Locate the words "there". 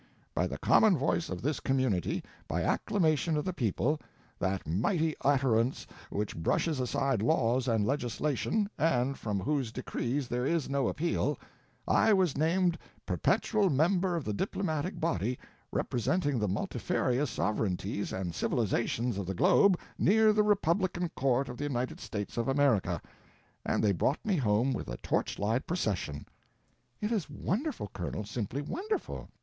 10.27-10.43